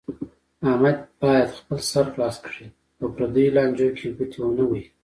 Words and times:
احمد 0.67 0.97
باید 1.21 1.49
خپل 1.57 1.77
سر 1.91 2.05
خلاص 2.13 2.35
کړي، 2.45 2.65
په 2.97 3.05
پریو 3.15 3.53
لانجو 3.55 3.89
کې 3.97 4.07
ګوتې 4.17 4.37
و 4.43 4.55
نه 4.57 4.63
وهي. 4.69 4.83